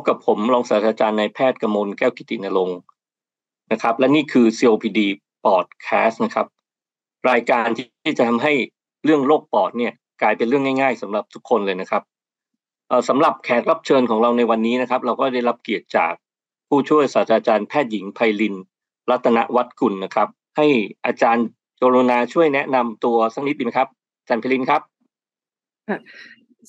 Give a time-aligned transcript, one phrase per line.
[0.00, 2.78] บกับผมรองศาสตราจารย์นายแพทย์กมลแก้วกิตินรงค์
[3.72, 5.00] นะครับ และนี่คือ COPD
[5.44, 6.46] Podcast นะครับ
[7.30, 8.52] รายการที่จะทำให้
[9.04, 9.92] เรื่องโรคปอดเนี่ย
[10.22, 12.02] กลายเป็นเรื่องง่าย ๆสำหรับทุกคนเลยนะครับ
[13.08, 16.12] สำหรับแขกรับเชิญของเราในวันนี้นะครับ เราก็ได้รับเกียรติจาก
[16.68, 18.54] ผู้ช่วยศาสตราจารย์แพทย์หญิงไพลิน
[19.10, 20.66] รัตนวัฒกุลนะครับ ให้
[21.06, 21.46] อาจารย์
[21.76, 23.88] โจรนาช่วยแนะนำตัวสักนิดดีไหมครับ
[24.20, 24.82] อาจารย์ไพลินครับ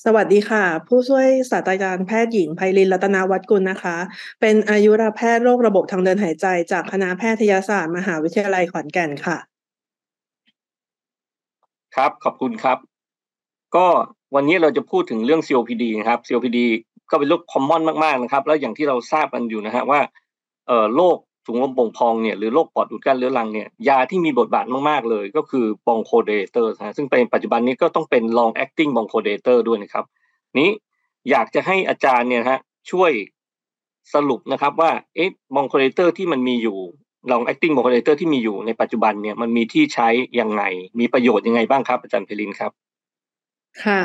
[0.06, 3.98] สวัสดีค่ะ ผู้ช่วยศาสตราจารย์แพทย์หญิงไพลินรัตนาวัฒกุลนะคะ
[4.42, 9.38] เป็นอายุรแพทย์โรคระบบทางเดินหายใจ จากคณะแพทยศาสตร์มหาวิทยาลัยขอนแก่นค่ะ
[11.96, 12.78] ครับขอบคุณครับ
[13.76, 13.88] ก็
[14.36, 16.60] วันนี้เราจะพูดถึงเรื่อง COPD นะครับ COPD
[17.10, 20.00] ก็เป็นโรค common มากๆนะครับ แล้วอย่างที่เราทราบกันอยู่นะฮะว่า
[20.68, 21.18] เอ่อโรค
[21.52, 30.06] ถุงลมโป่งพองเนี่ยหรือโรคปอดอุดกั้นเรื้อรังเนี่ยยาที่มีบทบาทมากๆเลย ก็คือ bronchodilator นะซึ่งเป็นปัจจุบันนี้ก็ต้องเป็น long acting บองโคเดเตอร์ด้วยนะครับ
[30.60, 30.70] นี้
[31.30, 32.60] อยากจะให้อาจารย์เนี่ยฮะ
[32.92, 33.12] ช่วย
[34.14, 36.78] สรุปนะครับว่าเอ๊ะ bronchodilator ที่มันมีอยู่
[37.32, 40.08] long acting บองโคเดเตอร์ที่มีอยู่ในปัจจุบันเนี่ยมันมีที่ใช้
[40.40, 40.64] ยังไง
[41.00, 42.72] มีประโยชน์ยังไงบ้างครับอาจารย์เพลินครับ
[43.80, 44.02] ค่ะ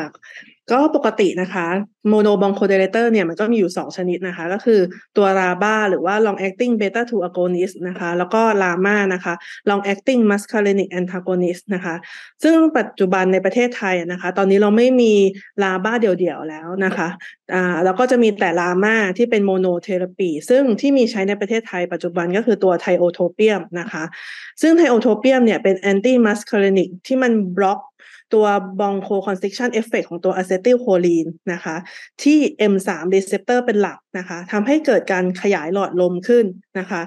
[0.72, 1.66] ก็ปกตินะคะ
[2.08, 4.80] mono bronchodilator เนี่ยมันก็มีอยู่ 2 ชนิดนะคะ ก็คือ
[5.16, 9.34] ตัว LABA หรือว่า long acting beta 2 agonist นะคะ แล้วก็ LAMA นะคะ
[9.70, 11.94] long acting muscarinic antagonist นะคะ
[12.42, 15.12] ซึ่งปัจจุบันในประเทศไทยนะคะ ตอนนี้เราไม่มี
[15.62, 17.08] LABA เดี่ยวๆแล้วนะคะ
[17.54, 24.04] อ่าแล้วก็จะมีแต่ LAMA ที่เป็น monotherapy ซึ่งที่มีใช้ในประเทศไทยปัจจุบันก็คือตัว tiotropium นะคะ
[24.62, 27.80] ซึ่ง tiotropium เนี่ยเป็น antimuscarinic ที่มันบล็อก
[28.34, 28.46] ตัว
[28.80, 31.76] บองโคคอนสติ c ชันเอฟเฟกของตัวอะเซติลโคลีนนะคะ
[32.22, 32.38] ที่
[32.72, 36.46] M3 receptor เป็นหลักนะคะทำให้เกิดการขยายหลอดลมขึ้น
[36.78, 37.02] นะคะ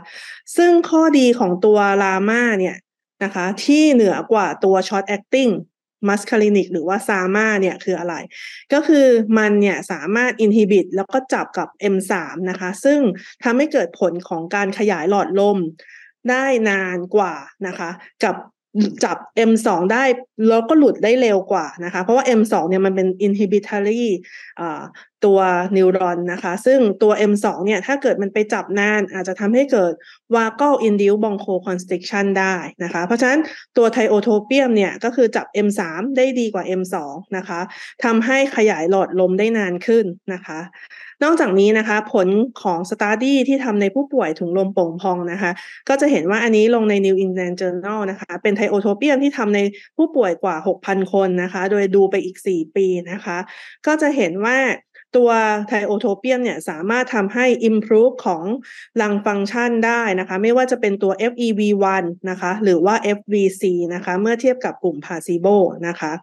[0.57, 2.75] ซึ่งข้อดีของตัว LAMA เนี่ย
[3.23, 5.49] นะคะ ที่เหนือกว่าตัว short acting
[6.07, 8.15] muscarinic หรือว่า SAMA เนี่ยคืออะไร
[8.73, 9.05] ก็คือ
[9.37, 12.13] มันเนี่ยสามารถ inhibit แล้วก็จับกับ M3
[12.49, 12.99] นะคะ ซึ่ง
[13.43, 15.57] ทำให้เกิดผลของการขยายหลอดลม
[16.29, 17.35] ได้นานกว่า
[17.67, 17.89] นะคะ
[18.23, 18.35] กับ
[19.03, 19.17] จับ
[19.49, 20.03] M2 ได้
[20.49, 24.03] แล้วก็หลุดได้เร็วกว่านะคะ เพราะว่า M2 เนี่ยมันเป็น inhibitory
[25.25, 25.39] ตัว
[25.77, 29.93] นิวรอนนะคะ ซึ่งตัว M2 เนี่ยถ้าเกิดมันไปจับนาน อาจจะทำให้เกิด
[30.35, 33.39] vagal induced bronchoconstriction ได้นะคะ เพราะฉะนั้น
[33.77, 35.81] ตัวไทโอโทเปียมเนี่ยก็คือจับ M3
[36.17, 36.95] ได้ดีกว่า M2
[37.37, 37.59] นะคะ
[38.03, 40.59] ทำให้ขยายหลอดลมได้นานขึ้นนะคะ
[41.23, 42.27] นอกจากนี้นะคะผล
[42.63, 45.51] ของสตาร์ดี้ที่ทำในผู้ป่วยถุงลมโป่งพองนะคะ
[45.89, 49.59] ก็จะเห็นว่าอันนี้ลงใน New England Journal นะคะ เป็นไทโอโทเปียมที่ทำใน
[49.97, 53.37] ผู้ป่วยกว่า 6,000 คนนะคะ โดยดูไปอีก 4 ปีนะคะ
[53.85, 54.57] ก็จะเห็นว่า
[55.15, 55.29] ตัว
[55.67, 58.45] ไทโอโทเปียมเนี่ยสามารถทำให้ improve ของ
[59.01, 65.55] ลังฟังก์ชันได้นะคะ ไม่ว่าจะเป็นตัว FEV1 นะคะ หรือว่า FVC นะคะ เมื่อเทียบกับกลุ่ม placebo
[65.87, 66.13] นะคะ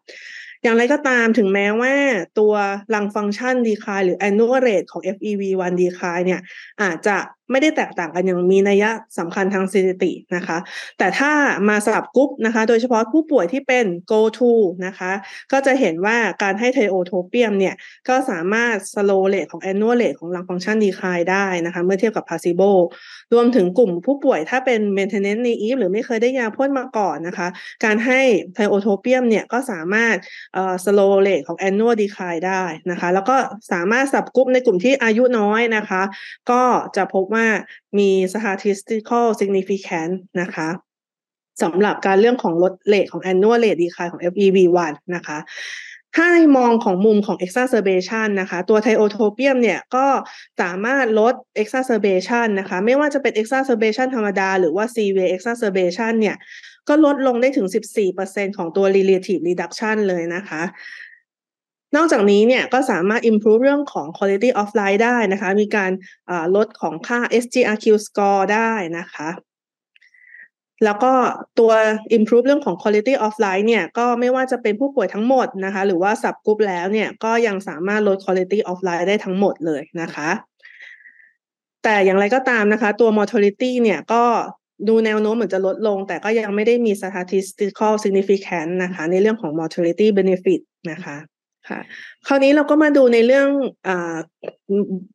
[0.63, 1.95] อย่างไรก็ตามถึงแม้ว่า
[2.39, 2.55] ตัว
[2.95, 6.41] ลังฟังก์ชันดีคายหรือ annual rate ของ FEV1 ดีคายเนี่ย
[6.83, 7.17] อาจจะ
[7.51, 8.85] ไม่ได้แตกต่างกันอย่างมีนัย
[9.19, 10.59] สำคัญทางสถิตินะคะ
[10.99, 11.33] แต่ถ้า
[11.69, 14.51] มาสลับกรุ๊ปนะคะ โดยเฉพาะผู้ป่วยที่เป็น go to
[14.87, 15.13] นะคะ
[15.53, 17.75] ก็จะเห็นว่าการให้ไทโอโทเปียมเนี่ย
[18.09, 22.71] ก็สามารถ slow rate ของ annual rate ของลังฟังก์ชันดีคายได้นะคะ เมื่อเทียบกับ placebo
[23.33, 27.49] รวมถึงกลุ่มผู้ป่วยถ้าเป็น maintenance naive หรือไม่เคยได้ยาพ่นมาก่อนนะคะ
[27.85, 28.21] การให้
[28.55, 30.17] ไทโอโทเปียมเนี่ย ก็สามารถ
[30.85, 33.37] slow rate ของ annual decline ได้นะคะ แล้วก็
[33.73, 36.03] สามารถสับกรุ๊ปในกลุ่มที่อายุน้อยนะคะ
[36.51, 36.63] ก็
[36.97, 37.47] จะพบว่าว่า
[37.99, 40.69] มี statistical significance นะคะ
[41.63, 45.39] สำหรับการเรื่องของลดเลทของ annual rate decline ของ FEV1 นะคะ
[46.15, 50.07] ถ้าในมองของมุมของ exacerbation นะคะ ตัวไทโอโทเปียมเนี่ยก็
[50.61, 56.37] สามารถลด exacerbation นะคะ ไม่ว่าจะเป็น exacerbation ธรรมดา หรือว่า severe exacerbation เนี่ย
[56.89, 57.67] ก็ลดลงได้ถึง
[58.13, 60.63] 14%ของตัว relative reduction เลยนะคะ
[61.97, 65.91] นอกจากนี้เนี่ยก็สามารถ improve เรื่องของ quality of life ได้นะคะ มีการ
[66.57, 69.29] ลดของค่า SGRQ score ได้นะคะ
[70.85, 71.13] แล้วก็
[71.59, 71.73] ตัว
[72.17, 80.31] improve เรื่องของ quality of life เนี่ยก็ไม่ว่าจะเป็นผู้ป่วยทั้งหมดนะคะ หรือว่า subgroup แล้วเนี่ยก็ยังสามารถลด quality of life ได้ทั้งหมดเลยนะคะ
[81.83, 84.25] แต่อย่างไรก็ตามนะคะ ตัว mortality เนี่ยก็
[84.89, 90.61] ดูแนวโน้มเหมือนจะลดลง แต่ก็ยังไม่ได้มี statistical significance นะคะ ในเรื่องของ mortality benefit
[90.91, 91.17] นะคะ
[91.69, 91.81] ค่ะ
[92.27, 93.49] คราวนี้เราก็มาดูในเรื่อง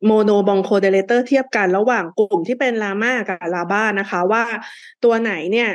[0.06, 4.44] mono bronchodilator เทียบกันระหว่างกลุ่มที่เป็น LAMA กับ LABA นะคะ ว่า
[5.04, 5.68] ตัวไหนเนี่ย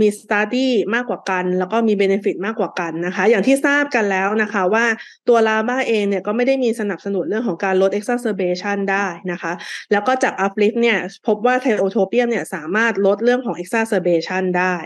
[0.00, 4.84] มี study มากกว่ากัน แล้วก็มี benefit มากกว่ากันนะคะ อย่างที่ทราบกันแล้วนะคะว่า
[5.28, 9.52] ตัว LABA เองเนี่ยก็ไม่ได้มีสนับสนุนเรื่องของการลด exacerbation ได้นะคะ
[9.92, 14.76] แล้วก็จาก UPLIFT เนี่ยพบว่า tiotropium เนี่ยสามารถลดเรื่องของ exacerbation ได้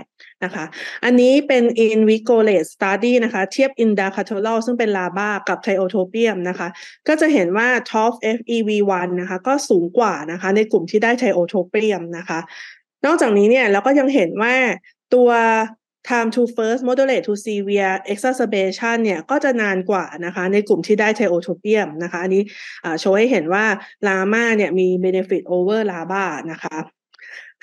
[0.45, 0.65] นะคะ
[1.05, 6.69] อันนี้เป็น INVIGORATE study นะคะ เทียบ indacaterol ซึ่งเป็น LABA กับ tiotropium นะคะ
[7.09, 12.39] ก็จะเห็นว่า top FEV1 นะคะก็สูงกว่านะคะในกลุ่มที่ได้ไทโอโทเปียมนะคะ
[13.07, 14.55] นอกจากนี้เนี่ยเราก็ยังเห็นว่า
[15.15, 15.31] ตัว
[16.09, 22.43] time to first moderate to severe exacerbation เนี่ยก็จะนานกว่านะคะในกลุ่มที่ได้ไทโอโทเปียมนะคะ อันนี้
[23.01, 23.65] โชว์ให้เห็นว่า
[24.07, 26.77] ลาม่าเนี่ยมี benefit over ลาบ้านะคะ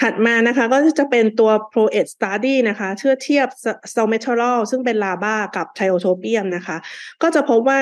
[0.02, 3.48] ถัดมานะคะก็จะเป็นตัว ProEd Study นะคะเชื่อเทียบ
[3.94, 6.78] Salmeterol ซึ่งเป็นลาบ้ากับไทโอโทเปียมนะคะ
[7.22, 7.80] ก็จะพบว่า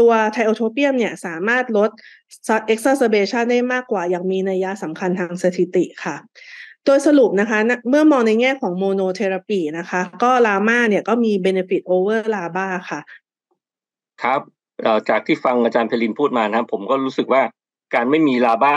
[0.00, 1.90] ตัวไทโอโทเปียมเนี่ยสามารถลด
[2.72, 6.16] exacerbation ได้มากกว่าอย่างมีนัยสำคัญทางสถิติค่ะ
[6.86, 7.58] โดยสรุปนะคะ
[7.90, 13.00] เมื่อมองในแง่ของโมโนเทอราปีนะคะ ก็ลามาเนี่ยก็มี benefit over ลาบ้าค่ะ
[14.22, 14.40] ครับ
[15.08, 17.42] จากที่ฟังอาจารย์เพลินพูดมานะครับ ผมก็รู้สึกว่า
[17.94, 18.76] การไม่มีลาบ้า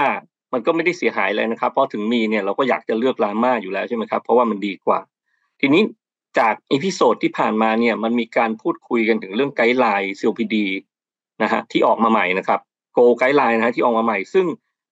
[0.53, 4.99] มันก็ไม่ได้เสียหายเลยนะครับ เพราะถึงมีเนี่ยเราก็อยากจะเลือกลาม่าอยู่แล้วใช่ไหมครับ เพราะว่ามันดีกว่า
[5.59, 5.83] ทีนี้
[6.39, 10.55] จาก episode ที่ผ่านมาเนี่ยมันมีการพูดคุยกันถึงเรื่อง guideline COPD
[11.43, 12.59] นะฮะที่ออกมาใหม่นะครับ
[12.93, 14.45] GOLD guideline นะฮะที่ออกมาใหม่ ซึ่ง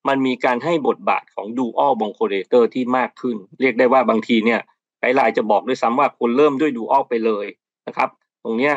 [0.08, 4.60] มันมีการให้บทบาทของ dual bronchodilator ที่มากขึ้น เรียกได้ว่าบางทีเนี่ย
[5.00, 7.46] guideline จะบอกด้วยซ้ำว่าควรเริ่มด้วย dual ไปเลย
[7.88, 8.10] นะครับ
[8.44, 8.76] ตรงเนี้ย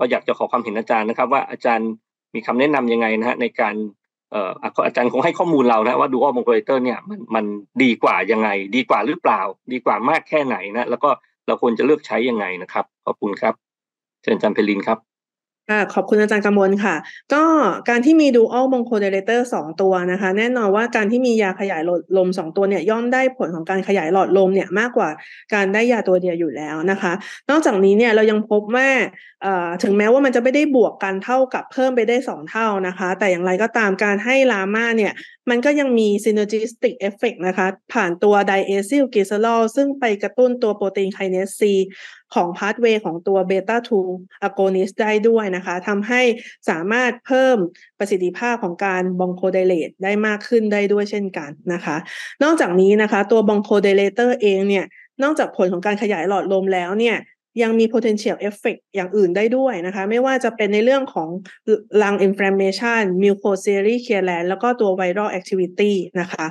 [0.00, 1.88] ก็อยากจะขอความเห็นอาจารย์นะครับ ว่าอาจารย์
[2.34, 3.74] มีคำแนะนำยังไงนะฮะในการ
[4.32, 4.50] เอ่อ
[4.86, 7.44] อาจารย์คงให้ข้อมูลเรานะว่า dual bronchodilator เนี่ยมันมัน
[7.82, 9.40] ดีกว่ายังไง ดีกว่าหรือเปล่า
[9.72, 11.10] ดีกว่ามากแค่ไหนนะแล้วก็
[11.46, 13.54] เราควรจะเลือกใช้ยังไงนะครับขอบคุณครับ
[14.22, 15.07] เชิญอาจารย์เพลินครับ
[15.70, 16.94] ค่ะขอบคุณอาจารย์กำมลค่ะ
[17.34, 17.42] ก็
[17.88, 21.82] การที่มี dual bronchodilator สองตัวนะคะ แน่นอนว่าการที่มียาขยาย
[22.16, 25.08] ลมสองตัวเนี่ยย่อมได้ผลของการขยายหลอดลมเนี่ยมากกว่า
[25.54, 27.12] การได้ยาตัวเดียวอยู่แล้วนะคะ
[27.50, 28.88] นอกจากนี้เนี่ยเรายังพบว่า
[29.82, 35.12] ถึงแม้ว่ามันจะไม่ได้บวกกันเท่ากับเพิ่มไปได้สองเท่านะคะ แต่อย่างไรก็ตามการให้ลามาเนี่ย
[35.50, 41.62] มันก็ยังมี synergistic effect นะคะ ผ่านตัว diacylglycerol ซึ่งไปกระตุ้นตัวโปรตีนไคเนส C
[42.34, 43.76] ของ pathway ของตัวเบต้า
[44.12, 46.22] 2 agonist ได้ด้วยนะคะทำให้
[46.68, 47.56] สามารถเพิ่ม
[47.98, 51.96] ประสิทธิภาพของการ bronchodilate ได้มากขึ้นได้ด้วยเช่นกันนะคะ
[52.42, 54.84] นอกจากนี้นะคะ ตัว bronchodilator เองเนี่ย
[55.22, 57.16] นอกจากผลของการขยายหลอดลมแล้วเนี่ย
[57.62, 61.28] ยังมี potential effect อย่างอื่นได้ด้วยนะคะ ไม่ว่าจะเป็นในเรื่องของ
[62.02, 66.46] ลัง inflammation mucociliary clearance แล้วก็ตัว viral activity นะคะ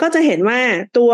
[0.00, 0.58] ก็จะเห็นว่า
[0.98, 1.12] ตัว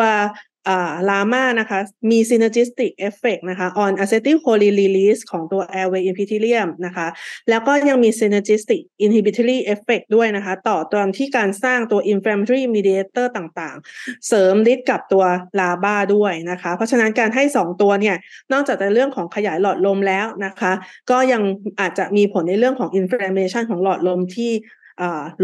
[1.08, 1.80] ลามานะคะ
[2.10, 7.06] มี synergistic effect นะคะ on acetylcholine release ของตัว airway epithelium นะคะ
[7.50, 15.24] แล้วก็ยังมี synergistic inhibitory effect ด้วยนะคะ ต่อตอนที่การสร้างตัว inflammatory mediator ต่างๆ เสริมฤทธิ์กับตัว
[15.60, 18.16] ลาบ้าด้วยนะคะ เพราะฉะนั้นการให้ 2 ตัวเนี่ย
[18.52, 20.72] นอกจากในเรื่องของขยายหลอดลมแล้วนะคะ
[21.10, 21.42] ก็ยัง
[21.80, 24.52] อาจจะมีผลในเรื่องของ inflammation ของหลอดลมที่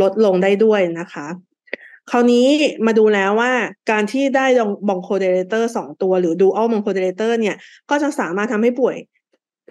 [0.00, 1.26] ลดลงได้ด้วยนะคะ
[2.10, 2.46] คราวนี้
[2.86, 3.52] มาดูแล้วว่า
[3.90, 4.46] การที่ได้
[4.88, 7.56] bronchodilator สองตัว หรือ dual bronchodilator เนี่ย
[7.90, 8.96] ก็จะสามารถทำให้ป่วย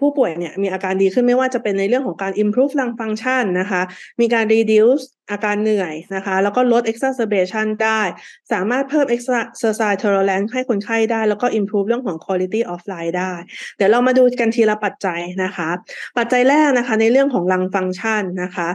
[0.00, 3.82] ผู้ป่วยเนี่ยมีอาการดีขึ้นไม่ว่าจะเป็นในเรื่องของการ improve lung function นะคะ
[4.20, 8.00] มีการ reduce อาการเหนื่อยนะคะ แล้วก็ลด exacerbation ได้
[8.52, 13.34] สามารถเพิ่ม exercise tolerance ให้คนไข้ได้ แล้วก็ improve เรื่องของ quality of life ได้
[13.76, 15.68] เดี๋ยวเรามาดูกันทีละปัจจัยนะคะ
[16.18, 18.68] ปัจจัยแรกนะคะในเรื่องของ lung function นะคะ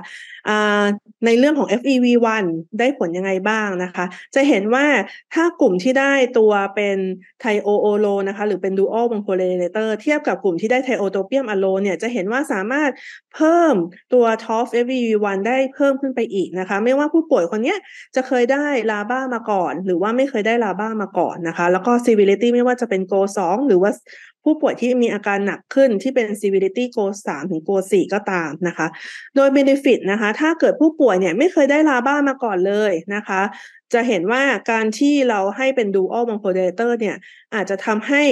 [1.26, 2.46] ในเรื่องของ FEV1
[2.80, 4.86] ได้ผลยังไงบ้างนะคะ จะเห็นว่า
[5.34, 6.98] ถ้ากลุ่มที่ได้ตัวเป็น
[7.42, 12.92] ไทโอโอโลนะคะ หรือเป็น dual bronchodilator เทียบกับกลุ่มที่ได้ไทโอโทเปียมอะโลเนี่ยจะเห็นว่าสามารถ
[13.36, 13.76] เพิ่ม
[14.14, 17.76] ตัว TOF FEV1 ได้เพิ่มขึ้นไปอีกนะคะ ไม่ว่าผู้ป่วยคนนี้
[18.16, 23.92] จะเคยได้ลาบ้ามาก่อน หรือว่าไม่เคยได้ลาบ้ามาก่อนนะคะ แล้วก็ severity ไม่ว่าจะเป็น GO 2หรือว่า
[24.44, 28.88] ผู้ป่วยที่มีอาการหนักขึ้นที่เป็น severity GO 3ถึง GO 4ก็ตามนะคะ
[29.36, 33.42] โดย benefit นะคะ ถ้าเกิดผู้ป่วยเนี่ยไม่เคยได้ลาบ้ามาก่อนเลยนะคะ
[33.94, 37.16] จะเห็นว่าการที่เราให้เป็น dual bronchodilator เนี่ย
[37.56, 38.24] อาจจะทำให้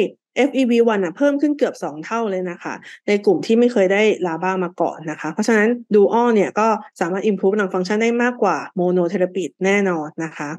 [0.48, 2.74] FEV1 อะเพิ่มขึ้นเกือบ 2 เท่าเลยนะคะ
[3.08, 6.68] ในกลุ่มที่ไม่เคยได้ลาบ้ามาก่อนนะคะ เพราะฉะนั้น dual เนี่ยก็
[7.00, 10.50] สามารถ improve หลังฟังก์ชันได้มากกว่า monotherapy แน่นอนนะคะ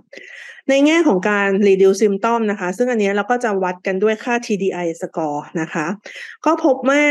[0.68, 5.86] ในแง่ของการ reduce symptom นะคะ ซึ่งอันนี้เราก็จะวัดกันด้วยค่า TDI score นะคะ
[6.44, 7.02] ก็พบว่า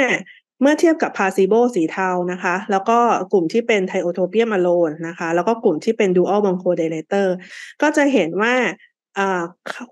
[0.61, 2.99] เมื่อเทียบกับ placebo สีเทานะคะ แล้วก็
[3.33, 7.35] กลุ่มที่เป็น tiotropium alone นะคะ แล้วก็กลุ่มที่เป็น dual bronchodilator
[7.81, 8.53] ก็จะเห็นว่า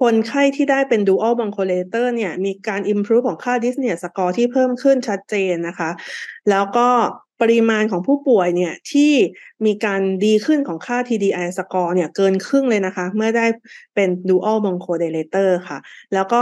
[0.01, 5.89] คนไข้ที่ได้เป็น dual bronchodilator เนี่ยมีการ improve ของค่า dyspnea score ที่เพิ่มขึ้นชัดเจนนะคะ
[6.49, 6.87] แล้วก็
[7.41, 9.13] ปริมาณของผู้ป่วยเนี่ยที่
[9.65, 13.45] มีการดีขึ้นของค่า TDI score เนี่ยเกินครึ่งเลยนะคะ เมื่อได้
[13.95, 15.77] เป็น dual bronchodilator ค่ะ
[16.13, 16.41] แล้วก็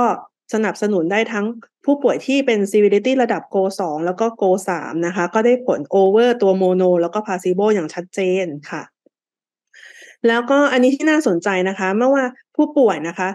[0.54, 1.46] สนับสนุนได้ทั้ง
[1.86, 8.82] ผู้ป่วยที่เป็น severity ระดับ GO 2แล้วก็ GO 3นะคะ ก็ได้ผล over ตัวโมโน แล้วก็ placebo อย่างชัดเจนค่ะ
[10.28, 13.30] แล้วก็อันนี้ที่น่าสนใจนะคะเมื่อว่าผู้ป่วยนะคะ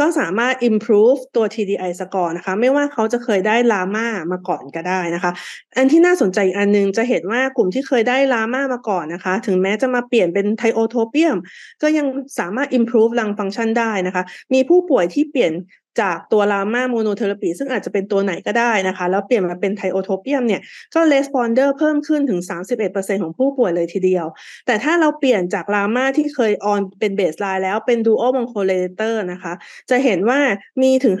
[0.00, 5.32] ก็สามารถ improve ตัว TDI score นะคะ ไม่ว่าเขาจะเคยได้ลาม่ามาก่อนก็ได้นะคะ
[5.76, 11.36] อันที่น่าสนใจอีกอันนึงจะเห็นว่ากลุ่มที่เคยได้ LAMA มาก่อนนะคะ ถึงแม้จะมาเปลี่ยนเป็น tiotropium
[11.82, 12.06] ก็ยัง
[12.38, 14.24] สามารถ improve ลังฟังก์ชันได้นะคะ
[14.54, 15.52] มีผู้ป่วยที่เปลี่ยน
[16.00, 20.60] จากตัว LAMA monotherapy ซึ่งอาจจะเป็นตัวไหนก็ได้นะคะ แล้วเปลี่ยนมาเป็น tiotropium เนี่ย
[20.94, 22.40] ก็ responder เพิ่มขึ้นถึง
[22.82, 24.26] 31%ของผู้ป่วยเลยทีเดียว
[24.66, 29.52] แต่ถ้าเราเปลี่ยนจาก LAMA ที่เคย on เป็น baseline แล้วเป็น dual bronchodilator นะคะ
[29.90, 30.40] จะเห็นว่า
[30.82, 31.14] มีถึง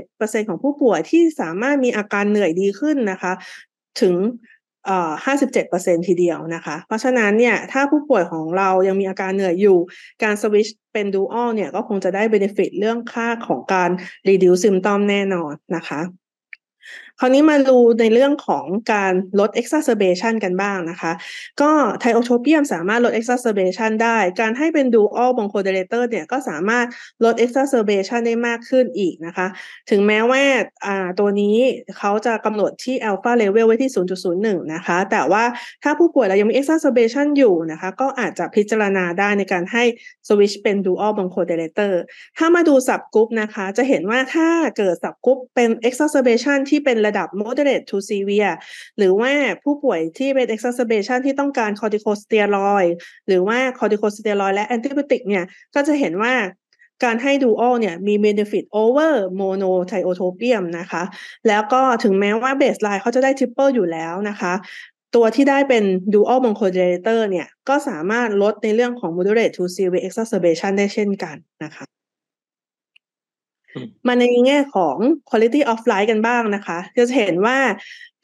[0.00, 3.32] 57%ของผู้ป่วยที่สามารถมีอาการเหนื่อยดีขึ้นนะคะ
[4.00, 4.14] ถึง
[5.26, 9.78] 57%ทีเดียวนะคะ เพราะฉะนั้นเนี่ยถ้าผู้ป่วยของเรายังมีอาการเหนื่อยอยู่
[10.22, 13.90] การสวิชเป็นดูอัลเนี่ยก็คงจะได้เบนฟิตเรื่องค่าของการ
[14.28, 16.00] reduce symptom แน่นอนนะคะ
[17.20, 21.12] คราวนี้มาดูในเรื่องของการลด exacerbation กันบ้างนะคะ
[21.60, 21.70] ก็
[22.00, 26.86] ไทโอโทเปียมสามารถลด exacerbation ได้ การให้เป็น dual bronchodilator เนี่ยก็สามารถ
[27.24, 29.46] ลด exacerbation ได้มากขึ้นอีกนะคะ
[29.90, 30.42] ถึงแม้ว่า
[31.18, 31.56] ตัวนี้
[31.98, 33.90] เขาจะกำหนดที่ alpha level ไว้ที่
[34.32, 35.44] 0.01 นะคะ แต่ว่า
[35.82, 39.84] ถ้าผู้ป่วยเรายังมี exacerbation อยู่นะคะ ก็อาจจะพิจารณาได้ในการให้
[40.28, 41.92] switch เป็น dual bronchodilator
[42.38, 44.48] ถ้ามาดู subgroup นะคะ จะเห็นว่าถ้า
[44.78, 48.54] เกิด subgroup เป็น exacerbation ที่เป็นระดับ moderate to severe
[48.98, 52.90] หรือว่าผู้ป่วยที่เป็น exacerbation ที่ต้องการ corticosteroid
[53.26, 56.34] หรือว่า corticosteroid และ antibiotic เนี่ย ก็จะเห็นว่า
[57.04, 61.02] การให้ dual เนี่ยมี benefit over monothiotopium นะคะ
[61.48, 64.54] แล้วก็ถึงแม้ว่า baseline เขาจะได้ triple อยู่แล้วนะคะ
[65.14, 65.84] ตัวที่ได้เป็น
[66.14, 71.97] dual bronchodilator เนี่ย ก็สามารถลดในเรื่องของ moderate to severe exacerbation ได้เช่นกันนะคะ
[74.06, 74.96] มาในแง่ของ
[75.28, 77.58] quality of life กันบ้างนะคะ จะเห็นว่า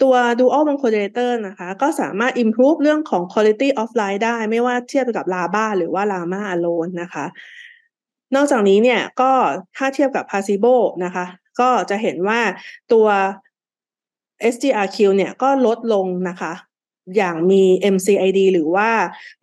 [0.03, 7.25] ตัว dual bronchodilator นะคะ ก็สามารถ improve เรื่องของ quality of life ได้ ไม่ว่าเทียบกับลาบ้าหรือว่าลามา alone นะคะ
[8.35, 9.33] นอกจากนี้เนี่ยก็
[9.77, 10.75] ถ้าเทียบกับ placebo
[11.05, 11.25] นะคะ
[11.61, 12.41] ก็จะเห็นว่า
[12.93, 13.07] ตัว
[14.53, 16.53] SGRQ เนี่ยก็ลดลงนะคะ
[17.17, 17.63] อย่างมี
[17.95, 18.91] MCID หรือว่า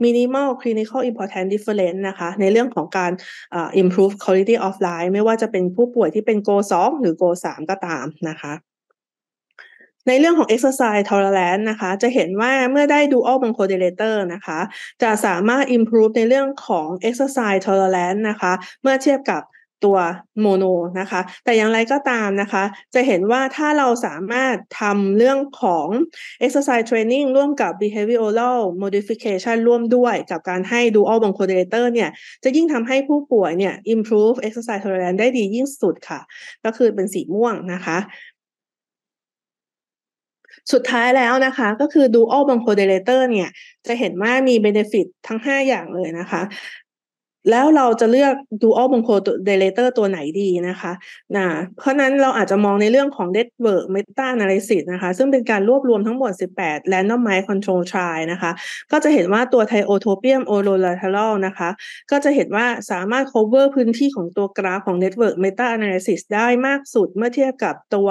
[0.04, 3.12] Minimal Clinical Important Difference นะคะ ในเรื่องของการ
[3.82, 8.54] improve quality of life ไม่ว่าจะเป็นผู้ป่วยที่เป็น GO 2หรือ GO 3ก็ตามนะคะ
[10.08, 14.60] ในเรื่องของ exercise tolerance นะคะ จะเห็นว่าเมื่อได้ dual bronchodilator นะคะ
[15.04, 19.42] จะสามารถ improve ในเรื่องของ exercise tolerance นะคะ เมื่อเทียบกับ
[19.86, 19.98] ตัว
[20.42, 20.64] โมโน
[21.00, 25.88] นะคะ แต่อย่างไรก็ตามนะคะ จะเห็นว่าถ้าเราสามารถทำเรื่องของ
[26.46, 32.10] exercise training ร่วมกับ behavioral modification ร่วมด้วยกับการให้ dual bronchodilator เนี่ย
[32.44, 36.20] จะยิ่งทำให้ผู้ป่วยเนี่ย improve exercise tolerance ได้ดียิ่งสุดค่ะ
[36.66, 37.98] ก็คือเป็นสีม่วงนะคะ
[40.74, 43.50] สุดท้ายแล้วนะคะก็คือ dual bronchodilator เนี่ย
[43.88, 46.42] จะเห็นว่ามี benefit ทั้ง 5 อย่างเลยนะคะ
[47.50, 50.94] แล้วเราจะเลือก dual bronchodilator ตัวไหนดีนะคะ
[51.38, 58.52] นะเพราะนั้นเราอาจจะมองในเรื่องของ network meta analysis นะคะ ซึ่งเป็นการรวบรวมทั้งหมด 18 randomized control trial นะคะ
[58.92, 61.70] ก็จะเห็นว่าตัว thiotopium orolateral นะคะ
[62.12, 68.10] ก็จะเห็นว่าสามารถ cover พื้นที่ของตัวกราฟของ network meta analysis ได้มากสุดเมื่อเทียบกับตัว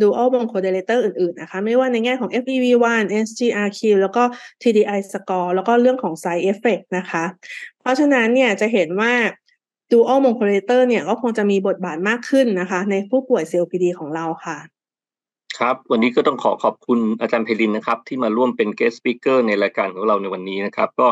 [0.00, 4.22] dual bronchodilator อื่นๆนะคะ ไม่ว่าในแง่ของ FEV1 SGRQ แล้วก็
[4.62, 7.24] TDI score แล้วก็เรื่องของ side effect นะคะ
[7.82, 9.12] เพราะฉะนั้นเนี่ยจะเห็นว่า
[9.90, 14.58] dual modulator เนี่ยก็คงจะมีบทบาทมากขึ้นนะคะ ในผู้ป่วย COPD ของเราค่ะ
[15.58, 21.08] ครับ วันนี้ก็ต้องขอขอบคุณอาจารย์เพลินนะครับ ที่มาร่วมเป็น guest speaker ในรายการของเราในวันนี้นะครับ ก็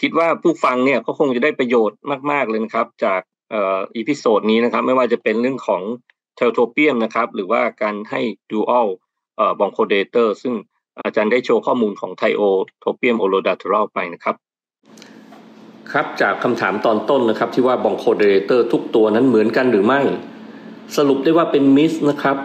[0.00, 1.98] คิดว่าผู้ฟังเนี่ยก็คงจะได้ประโยชน์
[2.30, 3.20] มาก ๆ เลยนะครับ จาก
[3.56, 5.82] episode นี้นะครับ ไม่ว่าจะเป็นเรื่องของ
[6.36, 8.20] tiotropium นะครับ หรือว่าการให้
[8.50, 8.88] dual
[9.36, 10.54] เอ่อ bronchodilator ซึ่ง
[11.04, 14.36] อาจารย์ได้โชว์ข้อมูลของ tiotropium olodaterol ไปนะครับ
[15.92, 20.00] ครับจากคำถามตอนต้นนะครับที่ว่า bronchodilator ทุกตัวนั้นเหมือนกันหรือไม่
[20.96, 22.36] สรุปได้ว่าเป็นมิสนะครับ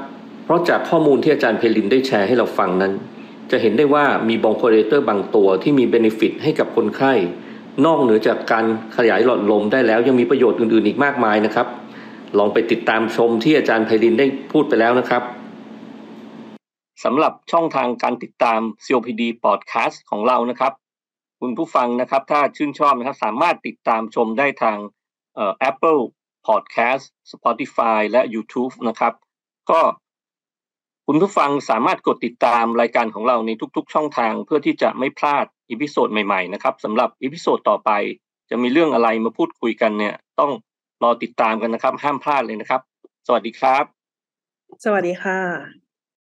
[0.43, 2.93] เพราะจากข้อมูลที่อาจารย์เพลินได้แชร์ให้เราฟังนั้น
[3.51, 7.13] จะเห็นได้ว่ามีบองโคเดเรเตอร์บางตัวที่มีเบนฟิตให้กับคนไข้
[7.85, 8.65] นอกเหนือจากการ
[8.97, 11.67] ขยายหลอดลมได้แล้วยังมีประโยชน์อื่นๆอีกมากมายนะครับ
[12.37, 15.23] ลองไปติดตามชมที่อาจารย์เพลินได้พูดไปแล้วนะครับ
[17.03, 20.73] สำหรับช่องทางการติดตาม COPD Podcast ของเรานะครับ
[21.41, 24.77] คุณผู้ฟังนะครับ ถ้าชื่นชอบนะครับ สามารถติดตามชมได้ทาง
[25.35, 26.01] เอ่อ Apple
[26.47, 29.13] Podcast Spotify และ YouTube นะครับ
[29.69, 29.81] ก็
[31.07, 37.91] คุณผู้ฟังสามารถกดติดตามรายการของเราในทุกๆ ช่องทางเพื่อที่จะไม่พลาด episode ใหม่ๆนะครับสำหรับ episode ต่อไป
[38.49, 40.51] จะมีเรื่องอะไรมาพูดคุยกันเนี่ย ต้อง
[41.03, 42.81] รอติดตามกันนะครับ ห้ามพลาดเลยนะครับ
[43.27, 43.83] สวัสดีครับ
[44.83, 45.90] สวัสดีค่ะ